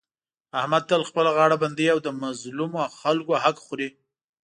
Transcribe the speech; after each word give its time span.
احمد 0.59 0.83
تل 0.89 1.01
خپله 1.09 1.29
غاړه 1.37 1.55
بندوي 1.61 1.87
او 1.93 1.99
د 2.05 2.09
مظلومو 2.23 2.79
خلکو 2.99 3.33
حق 3.43 3.57
خوري. 3.65 3.89